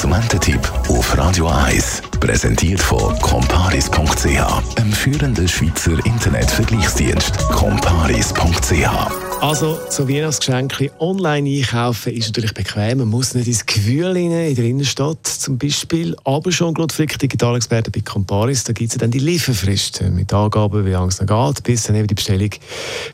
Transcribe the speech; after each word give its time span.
Konsumententipp 0.00 0.72
auf 0.88 1.18
Radio 1.18 1.46
1. 1.46 2.00
Präsentiert 2.20 2.80
von 2.80 3.14
comparis.ch, 3.18 4.78
einem 4.78 4.92
führenden 4.94 5.46
Schweizer 5.46 5.92
Internetvergleichsdienst. 6.06 7.36
comparis.ch 7.50 9.29
also, 9.40 9.80
so 9.88 10.06
Weihnachtsgeschenke 10.06 10.90
online 10.98 11.48
einkaufen 11.48 12.12
ist 12.12 12.26
natürlich 12.28 12.52
bequem. 12.52 12.98
Man 12.98 13.08
muss 13.08 13.34
nicht 13.34 13.48
ins 13.48 13.64
Gewühl 13.64 14.14
in 14.16 14.30
der 14.30 14.64
Innenstadt 14.64 15.26
zum 15.26 15.56
Beispiel. 15.56 16.14
Aber 16.24 16.52
schon, 16.52 16.74
Claude 16.74 16.94
Frick, 16.94 17.18
Digitalexperte 17.18 17.90
bei 17.90 18.00
Comparis, 18.00 18.64
da 18.64 18.74
gibt 18.74 18.92
es 18.92 18.98
dann 18.98 19.10
die 19.10 19.18
Lieferfrist 19.18 20.02
mit 20.10 20.32
Angaben, 20.32 20.84
wie 20.84 20.90
lange 20.90 21.08
es 21.08 21.20
noch 21.20 21.26
geht, 21.26 21.62
bis 21.64 21.84
dann 21.84 21.96
eben 21.96 22.06
die 22.06 22.14
Bestellung 22.14 22.50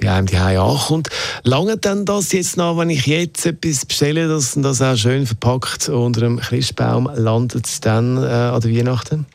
bei 0.00 0.10
einem 0.10 0.26
die 0.26 0.36
ankommt. 0.36 1.08
Lange 1.44 1.76
dann 1.76 2.04
das 2.04 2.32
jetzt 2.32 2.56
noch, 2.56 2.76
wenn 2.78 2.90
ich 2.90 3.06
jetzt 3.06 3.46
etwas 3.46 3.86
bestelle, 3.86 4.26
dass 4.26 4.54
das 4.56 4.82
auch 4.82 4.96
schön 4.96 5.24
verpackt 5.24 5.88
unter 5.88 6.22
einem 6.22 6.40
Christbaum 6.40 7.08
landet 7.14 7.84
dann 7.86 8.16
äh, 8.16 8.26
an 8.26 8.60
der 8.60 8.70
Weihnachten? 8.70 9.26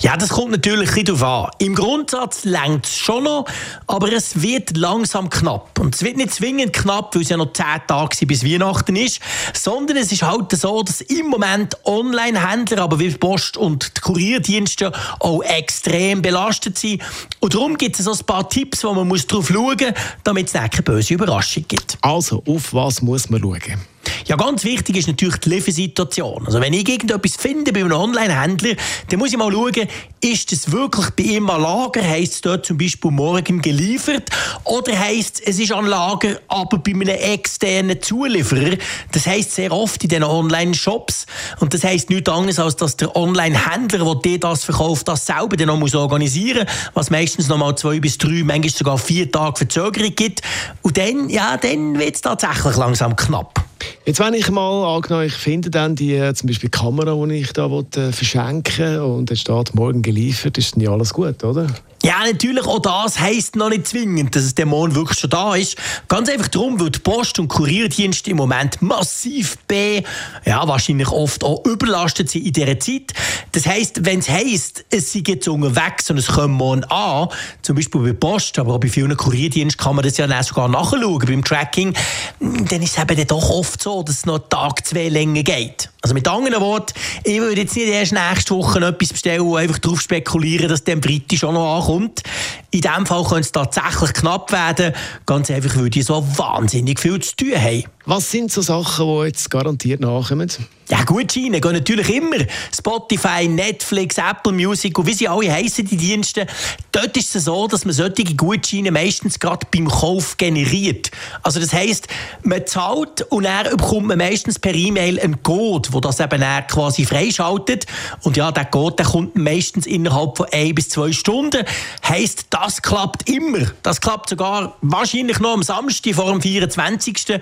Ja, 0.00 0.16
das 0.16 0.28
kommt 0.30 0.52
natürlich 0.52 0.96
ein 0.96 1.04
darauf 1.04 1.22
an. 1.22 1.50
Im 1.58 1.74
Grundsatz 1.74 2.44
längt 2.44 2.86
es 2.86 2.96
schon 2.96 3.24
noch, 3.24 3.46
aber 3.86 4.12
es 4.12 4.40
wird 4.40 4.76
langsam 4.76 5.28
knapp. 5.28 5.78
Und 5.78 5.94
es 5.94 6.02
wird 6.02 6.16
nicht 6.16 6.32
zwingend 6.32 6.72
knapp, 6.72 7.14
weil 7.14 7.22
es 7.22 7.28
ja 7.28 7.36
noch 7.36 7.52
zehn 7.52 7.80
Tage 7.86 8.26
bis 8.26 8.44
Weihnachten 8.44 8.96
ist, 8.96 9.20
sondern 9.54 9.96
es 9.96 10.12
ist 10.12 10.22
halt 10.22 10.52
so, 10.52 10.82
dass 10.82 11.00
im 11.00 11.26
Moment 11.26 11.76
Online-Händler, 11.84 12.82
aber 12.82 12.98
wie 13.00 13.10
Post 13.10 13.56
und 13.56 13.96
die 13.96 14.00
Kurierdienste 14.00 14.92
auch 15.20 15.42
extrem 15.42 16.22
belastet 16.22 16.78
sind. 16.78 17.02
Und 17.40 17.54
darum 17.54 17.76
gibt 17.76 17.98
es 17.98 18.04
so 18.04 18.12
ein 18.12 18.18
paar 18.26 18.48
Tipps, 18.48 18.84
wo 18.84 18.94
man 18.94 19.08
drauf 19.08 19.48
schauen 19.48 19.76
muss, 19.78 19.94
damit 20.24 20.46
es 20.46 20.52
keine 20.52 20.82
böse 20.82 21.14
Überraschung 21.14 21.64
gibt. 21.66 21.98
Also, 22.02 22.42
auf 22.46 22.72
was 22.72 23.02
muss 23.02 23.28
man 23.30 23.40
schauen? 23.40 23.78
Ja, 24.28 24.36
ganz 24.36 24.62
wichtig 24.62 24.98
ist 24.98 25.08
natürlich 25.08 25.36
die 25.36 25.48
Liefersituation. 25.48 26.44
Also 26.44 26.60
wenn 26.60 26.74
ich 26.74 26.86
irgendetwas 26.86 27.36
finde 27.36 27.72
bei 27.72 27.80
einem 27.80 27.92
Online-Händler, 27.92 28.74
dann 29.08 29.18
muss 29.18 29.30
ich 29.30 29.38
mal 29.38 29.50
schauen, 29.50 29.88
ist 30.20 30.52
es 30.52 30.70
wirklich 30.70 31.08
bei 31.12 31.22
ihm 31.22 31.48
an 31.48 31.62
Lager? 31.62 32.06
Heißt 32.06 32.34
es 32.34 32.40
dort 32.42 32.66
zum 32.66 32.76
Beispiel 32.76 33.10
morgen 33.10 33.62
geliefert? 33.62 34.28
Oder 34.64 34.98
heißt 34.98 35.40
es, 35.40 35.46
es 35.46 35.58
ist 35.58 35.72
an 35.72 35.86
Lager, 35.86 36.40
aber 36.48 36.76
bei 36.76 36.90
einem 36.90 37.08
externen 37.08 38.02
Zulieferer? 38.02 38.76
Das 39.12 39.26
heißt 39.26 39.54
sehr 39.54 39.72
oft 39.72 40.02
in 40.04 40.10
diesen 40.10 40.24
Online-Shops. 40.24 41.24
Und 41.60 41.72
das 41.72 41.84
heißt 41.84 42.10
nichts 42.10 42.28
anderes, 42.28 42.58
als 42.58 42.76
dass 42.76 42.98
der 42.98 43.16
Online-Händler, 43.16 44.04
der 44.04 44.14
dir 44.20 44.40
das 44.40 44.62
verkauft, 44.62 45.08
das 45.08 45.24
selber 45.24 45.56
dann 45.56 45.68
noch 45.68 45.94
organisieren 45.94 46.66
muss, 46.66 46.90
was 46.92 47.08
meistens 47.08 47.48
noch 47.48 47.56
mal 47.56 47.74
zwei 47.76 47.98
bis 47.98 48.18
drei, 48.18 48.42
manchmal 48.44 48.68
sogar 48.68 48.98
vier 48.98 49.32
Tage 49.32 49.56
Verzögerung 49.56 50.14
gibt. 50.14 50.42
Und 50.82 50.98
dann, 50.98 51.30
ja, 51.30 51.56
dann 51.56 51.98
wird 51.98 52.16
es 52.16 52.20
tatsächlich 52.20 52.76
langsam 52.76 53.16
knapp. 53.16 53.67
Jetzt, 54.08 54.20
wenn 54.20 54.32
ich 54.32 54.50
mal 54.50 54.96
angenommen, 54.96 55.26
ich 55.26 55.34
finde 55.34 55.68
dann 55.68 55.94
die 55.94 56.14
äh, 56.14 56.32
zum 56.32 56.46
Beispiel 56.46 56.70
Kamera, 56.70 57.14
die 57.26 57.34
ich 57.34 57.52
da 57.52 57.70
will, 57.70 57.84
äh, 57.94 58.10
verschenken 58.10 59.00
und 59.00 59.30
es 59.30 59.42
steht 59.42 59.74
morgen 59.74 60.00
geliefert, 60.00 60.56
ist 60.56 60.74
dann 60.74 60.80
ja 60.80 60.92
alles 60.92 61.12
gut, 61.12 61.44
oder? 61.44 61.66
Ja, 62.04 62.24
natürlich, 62.24 62.64
auch 62.64 62.78
das 62.78 63.18
heisst 63.18 63.56
noch 63.56 63.70
nicht 63.70 63.88
zwingend, 63.88 64.36
dass 64.36 64.44
es 64.44 64.54
der 64.54 64.66
Mond 64.66 64.94
wirklich 64.94 65.18
schon 65.18 65.30
da 65.30 65.56
ist. 65.56 65.76
Ganz 66.06 66.28
einfach 66.28 66.46
darum, 66.46 66.78
weil 66.78 66.90
die 66.90 67.00
Post- 67.00 67.40
und 67.40 67.48
Kurierdienste 67.48 68.30
im 68.30 68.36
Moment 68.36 68.80
massiv 68.80 69.58
B, 69.66 70.02
ja, 70.44 70.66
wahrscheinlich 70.68 71.08
oft 71.08 71.42
auch 71.42 71.64
überlastet 71.64 72.30
sind 72.30 72.46
in 72.46 72.52
dieser 72.52 72.78
Zeit. 72.78 73.12
Das 73.50 73.66
heisst, 73.66 74.04
wenn 74.04 74.20
es 74.20 74.28
heisst, 74.28 74.84
es 74.90 75.12
sind 75.12 75.26
jetzt 75.26 75.48
unterwegs 75.48 76.08
und 76.10 76.18
es 76.18 76.28
kommen 76.28 76.54
morgen 76.54 76.84
an, 76.84 77.28
zum 77.62 77.74
Beispiel 77.74 78.00
bei 78.00 78.12
Post, 78.12 78.60
aber 78.60 78.74
auch 78.74 78.80
bei 78.80 78.88
vielen 78.88 79.16
Kurierdiensten 79.16 79.82
kann 79.82 79.96
man 79.96 80.04
das 80.04 80.16
ja 80.18 80.28
dann 80.28 80.42
sogar 80.44 80.68
nachschauen 80.68 81.18
beim 81.18 81.44
Tracking, 81.44 81.94
dann 82.40 82.82
ist 82.82 82.96
es 82.96 83.02
eben 83.02 83.16
dann 83.16 83.26
doch 83.26 83.50
oft 83.50 83.82
so, 83.82 84.04
dass 84.04 84.18
es 84.18 84.26
noch 84.26 84.38
Tag, 84.38 84.86
zwei 84.86 85.08
länger 85.08 85.42
geht. 85.42 85.90
Also 86.00 86.14
mit 86.14 86.28
anderen 86.28 86.60
Worten, 86.60 86.94
ich 87.24 87.40
würde 87.40 87.60
jetzt 87.60 87.74
nicht 87.74 87.88
erst 87.88 88.12
nächste 88.12 88.54
Woche 88.54 88.78
etwas 88.78 89.08
bestellen 89.08 89.40
und 89.40 89.56
einfach 89.56 89.78
darauf 89.78 90.00
spekulieren, 90.00 90.68
dass 90.68 90.84
der 90.84 91.02
Freitag 91.02 91.38
schon 91.38 91.54
noch 91.54 91.78
ankommt. 91.78 92.22
In 92.70 92.82
diesem 92.82 93.04
Fall 93.04 93.24
könnte 93.24 93.40
es 93.40 93.52
tatsächlich 93.52 94.12
knapp 94.12 94.52
werden, 94.52 94.94
ganz 95.26 95.50
einfach, 95.50 95.76
weil 95.76 95.90
die 95.90 96.02
so 96.02 96.24
wahnsinnig 96.36 97.00
viel 97.00 97.18
zu 97.18 97.34
tun 97.34 97.54
haben. 97.56 97.84
Was 98.08 98.30
sind 98.30 98.50
so 98.50 98.62
Sachen, 98.62 99.06
die 99.06 99.26
jetzt 99.26 99.50
garantiert 99.50 100.00
nachkommen? 100.00 100.50
Ja, 100.90 101.04
Gutscheine 101.04 101.60
gehen 101.60 101.72
natürlich 101.72 102.08
immer. 102.08 102.38
Spotify, 102.74 103.46
Netflix, 103.46 104.16
Apple 104.16 104.52
Music 104.52 104.98
und 104.98 105.06
wie 105.06 105.12
sie 105.12 105.28
alle 105.28 105.52
heissen, 105.52 105.86
die 105.86 105.98
Dienste. 105.98 106.46
Dort 106.92 107.14
ist 107.18 107.36
es 107.36 107.44
so, 107.44 107.68
dass 107.68 107.84
man 107.84 107.92
solche 107.92 108.34
Gutscheine 108.34 108.90
meistens 108.90 109.38
gerade 109.38 109.66
beim 109.70 109.86
Kauf 109.86 110.38
generiert. 110.38 111.10
Also 111.42 111.60
das 111.60 111.74
heisst, 111.74 112.08
man 112.42 112.66
zahlt 112.66 113.20
und 113.28 113.44
dann 113.44 113.76
bekommt 113.76 114.06
man 114.06 114.16
meistens 114.16 114.58
per 114.58 114.74
E-Mail 114.74 115.20
einen 115.20 115.42
Code, 115.42 115.90
der 115.90 116.00
das 116.00 116.20
eben 116.20 116.40
dann 116.40 116.66
quasi 116.66 117.04
freischaltet. 117.04 117.84
Und 118.22 118.38
ja, 118.38 118.50
der 118.50 118.64
Code 118.64 118.96
der 118.96 119.06
kommt 119.06 119.36
meistens 119.36 119.84
innerhalb 119.84 120.38
von 120.38 120.46
ein 120.50 120.74
bis 120.74 120.88
zwei 120.88 121.12
Stunden. 121.12 121.66
Heisst, 122.08 122.46
das 122.48 122.80
klappt 122.80 123.28
immer. 123.28 123.66
Das 123.82 124.00
klappt 124.00 124.30
sogar 124.30 124.74
wahrscheinlich 124.80 125.38
noch 125.38 125.52
am 125.52 125.62
Samstag 125.62 126.14
vor 126.14 126.32
dem 126.32 126.40
24. 126.40 127.38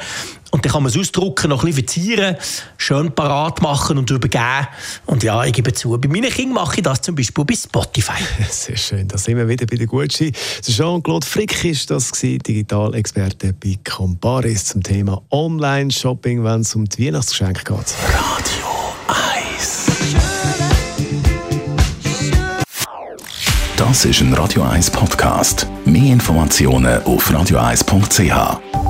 Und 0.57 0.65
dann 0.65 0.73
kann 0.73 0.83
man 0.85 0.91
es 0.91 0.97
ausdrucken, 0.97 1.51
noch 1.51 1.65
ein 1.65 1.67
bisschen 1.67 1.85
verzieren, 1.85 2.37
schön 2.79 3.15
parat 3.15 3.61
machen 3.61 3.99
und 3.99 4.11
übergeben. 4.11 4.67
Und 5.05 5.23
ja, 5.23 5.45
ich 5.45 5.53
gebe 5.53 5.71
zu, 5.75 5.99
bei 5.99 6.09
meinen 6.09 6.31
Kindern 6.31 6.55
mache 6.55 6.77
ich 6.77 6.83
das 6.83 7.03
zum 7.03 7.15
Beispiel 7.15 7.45
bei 7.45 7.55
Spotify. 7.55 8.23
Sehr 8.51 8.79
schön, 8.79 9.07
da 9.07 9.19
sind 9.19 9.37
wir 9.37 9.47
wieder 9.47 9.67
bei 9.67 9.77
der 9.77 9.87
Gutschein. 9.87 10.33
Jean-Claude 10.63 11.27
Frick 11.27 11.63
ist 11.63 11.91
das 11.91 12.11
Digitalexperte 12.11 13.53
bei 13.53 13.79
Comparis 13.85 14.65
zum 14.65 14.83
Thema 14.83 15.21
Online-Shopping, 15.31 16.43
wenn 16.43 16.63
es 16.63 16.75
um 16.75 16.87
die 16.87 17.05
Weihnachtsgeschenke 17.05 17.63
geht. 17.63 17.95
Radio 18.15 18.95
1 19.59 19.91
Das 23.77 24.07
ist 24.07 24.23
ein 24.23 24.33
Radio 24.33 24.63
1 24.63 24.91
Podcast. 24.91 25.67
Mehr 25.85 26.15
Informationen 26.15 27.03
auf 27.03 27.31
radio1.ch. 27.31 28.86